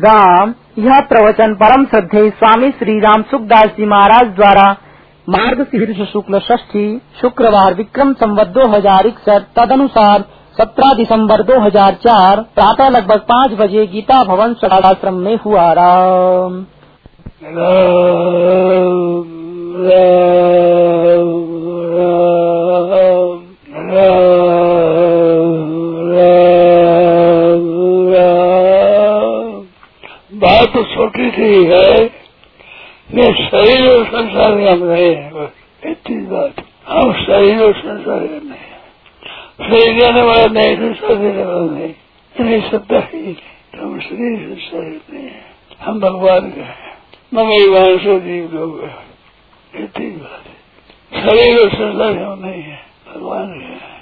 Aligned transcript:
राम 0.00 0.52
यह 0.78 1.00
प्रवचन 1.00 1.52
परम 1.54 1.84
श्रद्धे 1.84 2.28
स्वामी 2.30 2.70
श्री 2.70 2.98
राम 3.00 3.22
सुखदास 3.22 3.66
जी 3.76 3.84
महाराज 3.84 4.28
द्वारा 4.28 4.64
मार्ग 5.28 5.62
शीर्ष 5.64 6.00
शुक्ल 6.12 6.38
षष्ठी 6.38 6.86
शुक्रवार 7.20 7.74
विक्रम 7.74 8.12
संवत 8.12 8.48
दो 8.56 8.66
हज़ार 8.68 9.06
इकसठ, 9.06 9.42
तदनुसार 9.58 10.24
17 10.56 10.96
दिसंबर 10.96 11.42
2004 11.42 12.42
प्रातः 12.54 12.88
लगभग 12.88 13.20
पाँच 13.28 13.58
बजे 13.60 13.86
गीता 13.86 14.22
भवन 14.24 14.54
सदाश्रम 14.54 15.14
में 15.14 15.38
हुआ 15.46 15.72
राम। 15.72 16.58
बात 30.34 30.68
तो 30.68 30.82
छोटी 30.82 31.30
सी 31.30 31.64
है। 31.64 32.04
ये 33.14 33.22
शरीर 33.22 33.92
और 33.92 34.06
संसार 34.06 34.54
में 34.54 34.70
हम 34.70 34.84
रहे 34.84 35.14
हैं 35.14 35.52
इतनी 35.86 36.26
बात। 36.26 36.54
हम 36.88 37.12
शरीर 37.12 37.62
और 37.62 37.72
संसार 37.72 38.20
में 38.20 38.40
नहीं 38.44 38.74
शरीर 39.70 40.00
देने 40.00 40.22
वाला 40.22 40.46
नहीं, 40.46 40.76
संसार 40.76 41.14
देने 41.14 41.44
वाला 41.44 41.72
नहीं। 41.72 41.94
नहीं 42.40 42.70
सत्ता 42.70 42.98
ही 42.98 43.36
हम 43.78 44.00
शरीर 44.00 44.58
संसार 44.58 45.14
नहीं 45.14 45.24
है। 45.24 45.44
हम 45.80 46.00
भगवान 46.00 46.40
का 46.40 46.62
है। 46.62 46.94
मगर 47.34 47.98
से 47.98 48.20
जीव 48.20 48.52
लोग 48.52 48.90
इतनी 49.74 50.06
बात 50.06 50.42
है। 50.46 50.64
शरीर 51.22 51.58
और 51.62 51.68
संसार 51.68 52.18
हम 52.22 52.46
नहीं 52.46 52.62
है। 52.62 52.86
भगवान 53.14 53.46
का 53.46 53.66
है। 53.66 53.94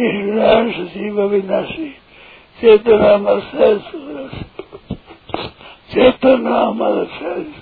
इस 0.00 0.24
विधान 0.24 0.70
से 0.70 0.84
जीव 0.84 1.22
अविनाशी, 1.22 1.90
चेतना 2.60 3.78
सूरज। 3.78 4.44
चेतना 5.90 6.60
हमारा 6.60 7.04
शरीर 7.04 7.54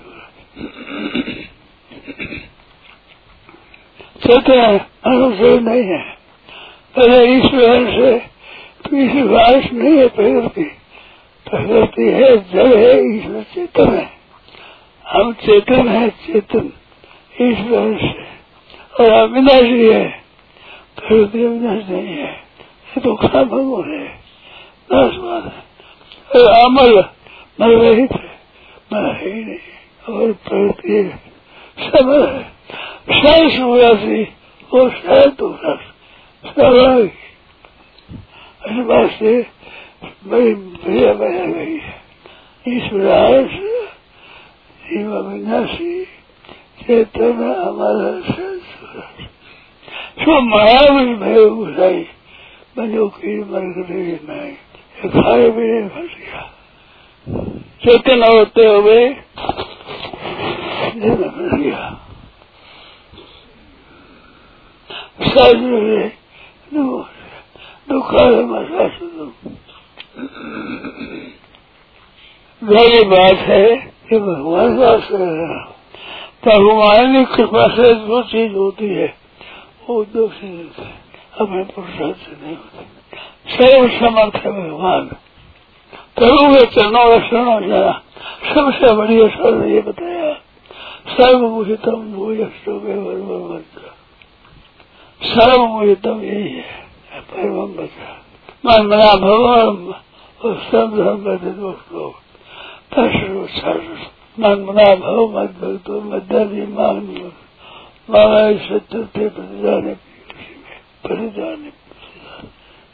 चेतना 4.23 4.67
अनुशय 5.11 5.59
नहीं 5.59 5.83
है। 5.83 6.17
पहले 6.95 7.37
ईश्वर 7.37 7.91
से 7.91 8.11
विश्वास 8.93 9.73
नहीं 9.73 9.97
है 9.97 10.07
प्रकृति 10.07 10.63
प्रकृति 11.49 12.03
है 12.03 12.51
जड़ 12.51 12.77
है, 12.77 13.17
ईश्वर 13.17 13.43
चेतन 13.43 13.93
है। 13.93 14.09
हम 15.07 15.33
चेतन 15.33 15.87
है, 15.87 16.09
चेतन 16.09 16.73
ईश्वर 17.41 17.97
से। 17.97 18.29
और 19.03 19.11
अविनाशी 19.11 19.85
है 19.85 20.23
प्रकृति 20.97 21.43
अविनाश 21.43 21.83
नहीं 21.89 22.07
है। 22.07 22.33
ये 22.33 23.01
तो 23.01 23.15
खा 23.15 23.43
भगवान 23.43 23.93
है। 23.93 24.19
नाशवान 24.93 25.41
है। 25.41 25.69
अमल 26.63 27.03
मर 27.59 27.67
रहित 27.67 28.13
मर 28.93 29.19
ही। 29.21 29.33
नहीं 29.33 30.13
और 30.15 30.31
प्रकृति 30.31 31.13
सब 31.79 32.11
है 32.11 32.43
सांस 33.09 33.59
और 34.73 34.89
शायद 34.91 35.41
होगा 35.41 35.75
स्वाभाविक 36.45 37.13
इस 38.67 38.85
बात 38.85 39.09
से 39.11 39.45
बड़ी 40.25 40.53
बढ़िया 40.53 41.13
बना 41.13 41.45
गई 41.45 41.77
है। 41.77 42.01
इस 42.67 42.83
ईश्वर 42.83 43.47
जीव 44.83 45.15
अविनाशी, 45.15 46.05
चेतना 46.81 47.49
हमारा 47.61 48.21
सो 50.21 50.41
माया 50.41 50.99
भी 50.99 51.15
भय 51.15 51.45
बुझाई 51.49 52.05
बनो 52.77 53.07
की 53.07 53.39
मर 53.39 53.85
गई 53.89 54.27
मैं 54.27 54.55
खाए 55.09 55.49
भी 55.49 55.67
नहीं 55.67 55.89
फंस। 55.89 56.17
गया 56.17 56.58
चेतन 57.89 58.23
होते 58.23 58.65
हुए। 58.65 59.09
वही 72.63 73.03
बात 73.05 73.37
है 73.37 73.75
कि 74.09 74.19
भगवान 74.19 74.77
वास 74.77 75.11
भगवान 76.45 77.25
की 77.25 77.35
कृपा 77.35 77.67
से 77.75 77.95
जो 77.95 78.23
चीज़ 78.23 78.53
होती 78.53 78.87
है, 78.87 79.15
वो 79.89 80.03
दो 80.03 80.27
से 80.27 80.47
हमें 81.39 81.65
पुरुषार्थ 81.65 82.15
से 82.15 82.45
नहीं 82.45 82.57
होती। 82.57 82.85
सर्व 83.55 83.87
समर्थ 83.99 84.35
है 84.35 84.51
भगवान। 84.51 85.15
प्रभु 86.17 86.53
के 86.53 86.65
चरणों 86.73 87.07
का 87.09 87.19
शरण 87.27 87.67
जाना 87.69 87.91
सबसे 88.45 88.93
बढ़िया 88.95 89.27
सर्व 89.29 89.63
ये 89.65 89.81
बताया 89.81 90.33
सर्वभूषितम 91.09 92.01
भूयस्तु 92.13 92.73
मंत्र 92.73 93.91
सर्वभूषितम 95.21 96.21
यही 96.23 96.49
है 96.49 97.21
परम 97.29 97.73
बचा 97.75 98.11
मन 98.65 98.85
मना 98.87 99.11
भगवान 99.23 99.77
और 100.39 100.55
सब 100.65 100.95
धर्म 100.95 101.25
लोग 101.57 102.13
मन 104.39 104.65
मना 104.67 104.87
भव 104.97 105.25
मत 105.35 105.55
भक्तो 105.61 106.01
मध्य 106.03 106.65
मान 106.75 107.01
माना 108.09 108.41
सत्य 108.67 109.27
प्रतिदाने 109.29 109.93
प्रतिदाने 111.03 111.71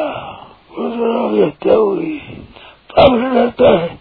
हत्या 1.45 1.75
हुई 1.75 2.19
पाप 2.89 3.11
डरता 3.11 3.72
है 3.72 3.99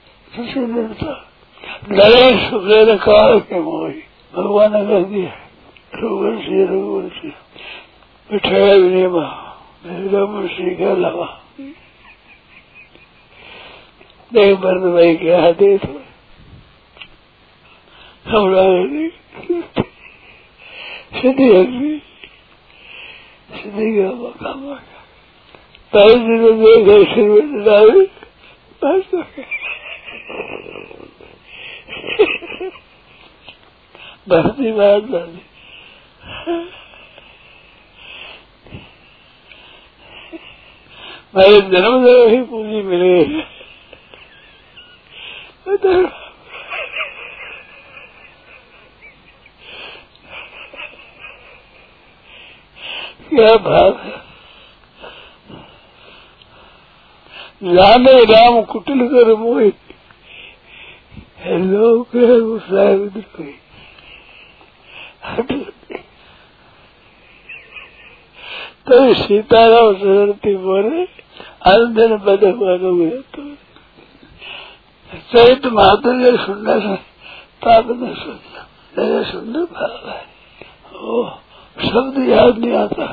भगवान 4.34 4.72
ने 4.72 4.84
कह 4.84 5.02
दिया 5.08 5.30
रघुवंशी 10.12 10.74
के 10.76 10.84
अलावा 10.84 11.26
देख 14.34 14.58
भरत 14.58 14.92
भाई 14.92 15.16
क्या 15.16 15.52
थोड़ा 15.52 16.00
घबराने 18.26 19.08
सिद्धि 21.20 21.48
अग्नि 21.56 22.00
सिद्धि 23.54 23.88
का 23.98 24.10
मकाम 24.12 24.74
पहले 25.92 26.14
दिन 26.16 26.84
देखे, 26.84 27.14
सिर 27.14 27.28
में 27.28 27.64
डाले 27.64 28.02
बस। 28.82 29.14
हो 29.14 29.22
भरती 34.28 34.72
बात 34.72 35.02
डाली 35.02 35.42
मेरे 41.36 41.60
जन्म 41.70 42.04
से 42.04 42.12
ही 42.28 42.42
पूंजी 42.42 42.82
मिले। 42.82 43.14
क्या 53.30 53.56
भाव 53.64 53.98
जाने 57.64 58.14
राम 58.24 58.62
कुटिल 58.62 59.06
कर 59.08 59.34
मोहि। 59.36 59.72
लोग 61.46 62.16
सावित्र 62.62 63.20
कोई 63.36 63.54
हट 65.26 65.52
तो 68.86 68.96
सीताराम 69.16 69.94
सरती 69.94 70.56
बोले 70.56 71.04
अंधन 71.40 72.18
पद 72.18 72.44
हुए 72.82 73.10
तो 73.10 73.54
चरित 75.32 75.66
माधुर्य 75.66 76.36
सुनने 76.36 76.80
से 76.80 76.94
पाप 77.62 77.86
ने 77.88 78.14
सोचा 78.14 78.68
मेरे 78.98 79.24
सुंदर 79.24 79.60
भाव 79.60 80.10
है। 80.10 80.24
ओ 81.02 81.28
शब्द 81.88 82.28
याद 82.28 82.58
नहीं 82.58 82.72
आता। 82.72 83.06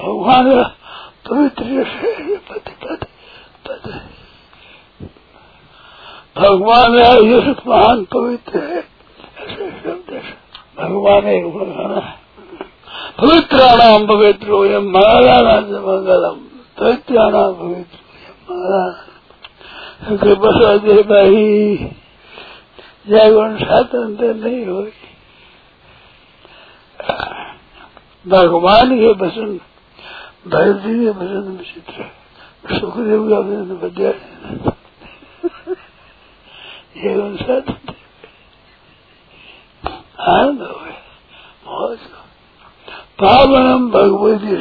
भगवान 0.00 0.64
पवित्र 1.28 1.64
पद 2.50 2.72
पद 2.84 3.06
पद। 3.66 4.08
भगवान 6.38 6.98
यश 6.98 7.56
महान 7.66 8.04
पवित्र 8.04 8.58
है। 8.58 8.78
ऐसे 9.38 9.70
शब्द 9.70 10.22
भगवान 10.78 11.26
एक 11.26 11.44
भगवान 11.44 12.02
है। 12.02 12.18
पवित्राणाम 13.18 14.06
पवित्रो 14.06 14.64
ये 14.64 14.78
से 14.78 15.80
मंगलम। 15.80 16.45
बसा 20.40 20.76
दे 20.76 21.02
भाई 21.02 21.76
जय 23.08 23.30
गुण 23.32 23.56
नहीं 24.34 24.64
हो 24.66 24.82
भगवान 28.26 28.90
के 28.98 29.12
वचन 29.24 29.58
जी 30.82 30.94
के 31.00 31.10
वचन 31.10 31.56
विचित्र 31.56 32.78
सुखदेव 32.78 33.28
का 33.30 33.38
वचन 33.38 33.78
बदया 33.82 34.10
ये 36.96 37.14
गुण 37.14 37.36
स्वतंत्र 37.36 37.94
आनंद 40.28 40.62
हो 40.62 41.94
पावनम 43.20 43.90
भगवती 43.90 44.56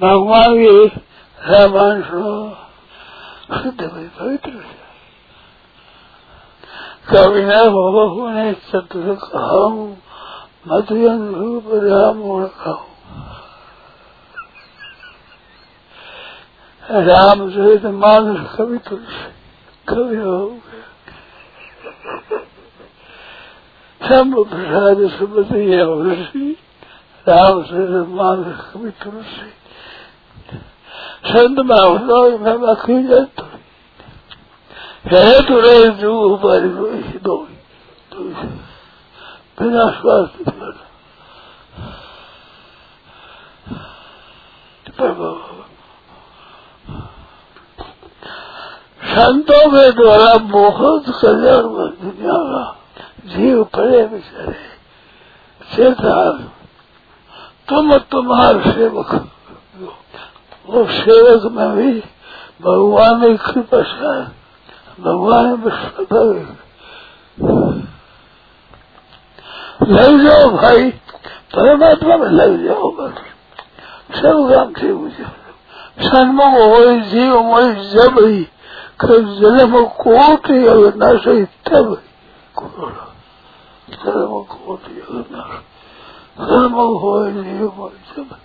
भगवान 0.00 0.54
के 0.56 0.86
रामायण 1.38 2.02
सुनो 2.02 2.36
शुद्ध 3.54 3.80
भाई 3.80 4.06
पवित्र 4.18 4.50
कभी 7.08 7.42
न 7.42 7.58
बहु 7.70 8.28
ने 8.28 8.52
सत्य 8.64 9.16
कहूँ 9.24 9.88
मत 10.68 10.92
रूप 10.92 11.68
राम 11.84 12.22
कहूँ 12.56 12.88
राम 17.02 17.48
सहित 17.50 17.84
मानुष 17.96 18.40
कभी 18.50 18.78
तुलसी 18.86 19.30
कभी 19.88 20.16
हो 20.16 20.38
शंभु 24.00 24.44
प्रसाद 24.46 25.08
सुमति 25.10 25.66
ऋषि 26.02 26.50
राम 27.26 27.62
सहित 27.62 28.08
मानुष 28.14 28.60
कभी 28.66 28.90
तुलसी 29.02 29.50
महाराज 31.58 32.40
में 32.40 32.60
बाकी 32.60 33.08
जाता 33.08 33.42
है 35.06 35.42
तो 35.42 35.60
रहे 35.60 35.88
जो 35.88 36.22
ऊपर 36.22 36.60
दो। 37.22 37.36
बिना 39.60 39.90
स्वास्थ्य 39.90 40.52
संतों 49.14 49.70
के 49.70 49.90
द्वारा 49.92 50.34
बहुत 50.34 51.04
कल्याण 51.08 51.62
दुनिया 52.02 52.36
का 52.36 52.76
जीव 53.26 53.64
पड़े 53.64 54.06
बेचारे 54.06 54.58
चेतार 55.76 56.32
तुम 57.68 57.98
तुम्हारे 57.98 58.72
सेवक 58.72 59.14
वो 60.66 60.84
सेवक 60.86 61.52
में 61.52 61.70
भी 61.76 61.92
भगवान 62.62 63.20
की 63.26 63.36
कृपा 63.36 63.82
से 63.82 64.12
भगवान 65.02 65.46
लग 69.88 70.24
जाओ 70.24 70.48
भाई, 70.56 70.90
परमात्मा 71.54 72.16
में 72.16 72.30
लग 72.30 72.64
जाओ 72.64 72.90
बस। 72.90 73.14
सब 74.16 74.50
काम 74.50 74.72
ठीक 74.72 74.92
हो 74.92 75.08
जाओ 75.08 75.38
सन्मुख 76.00 76.54
हो 76.54 76.94
जीव 77.10 77.34
हो 77.36 77.60
जब 77.62 78.18
ही 78.24 78.42
जन्म 79.02 79.84
कोटि 80.00 80.66
अगर 80.66 80.92
न 80.96 81.18
सही, 81.18 81.44
तब 81.44 82.00
जन्म 83.90 84.42
कोटि। 84.50 85.00
अगर 85.00 85.24
न। 85.32 85.60
सन्मुख 86.40 87.02
हो 87.02 87.30
जीव 87.30 87.66
हो 87.68 87.90
जब 88.08 88.36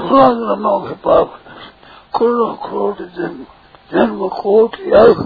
जन्मों 0.00 0.78
के 0.80 0.94
पाप 1.04 1.38
करोड़ों 2.16 2.52
करोड़ 2.64 2.94
जन्म 2.98 3.44
जन्म 3.92 4.28
कोटि 4.28 4.90
अग 4.90 5.22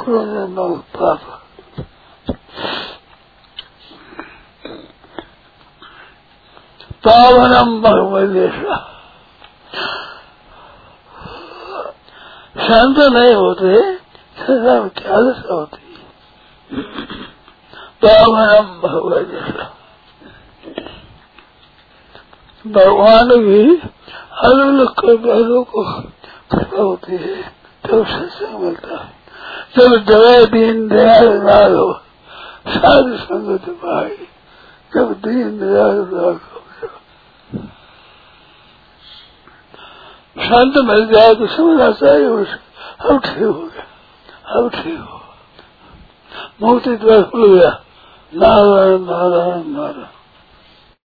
करोड़ 0.00 0.24
जन्मों 0.24 0.68
के 0.70 0.98
पाप 0.98 1.20
पावनम 7.06 7.80
भगवदेश 7.82 8.54
शांत 12.66 12.98
नहीं 12.98 13.34
होते 13.34 13.74
सदा 14.40 14.78
दशा 14.88 15.54
होती 15.54 16.82
पावनम 18.02 18.74
भगवदेश 18.80 19.75
भगवान 22.64 23.28
की 23.30 23.62
अलग 24.42 24.66
अलग 24.66 24.88
कर्मों 24.94 25.62
को 25.64 25.82
कृपा 26.50 26.82
होती 26.82 27.16
है 27.16 27.42
तब 27.84 28.06
सत्संग 28.06 28.60
मिलता 28.60 28.96
है। 28.96 29.14
जब 29.76 29.96
दया 30.06 30.44
दीन 30.52 30.88
दयाल 30.88 31.28
नाल 31.44 31.74
हो 31.74 31.92
साधु 32.68 33.16
संगत 33.18 33.68
पाई 33.82 34.16
जब 34.92 35.12
दीन 35.24 35.58
दयाल 35.58 35.98
नाल। 36.12 36.38
हो 36.44 36.64
शांत 40.40 40.74
मिल 40.84 41.06
जाए 41.06 41.34
तो 41.34 41.46
समझना 41.46 41.90
चाहिए 41.92 42.26
उस, 42.26 42.48
अब 43.00 43.20
ठीक 43.20 43.38
हो 43.38 43.52
गया, 43.52 43.84
अब 44.50 44.70
ठीक 44.70 44.98
हो 45.00 45.20
मोती 46.62 46.96
द्वार 46.96 47.22
खुल 47.22 47.46
गया 47.48 47.70
नारायण 48.32 49.00
नारायण 49.02 49.64
नारायण। 49.72 50.14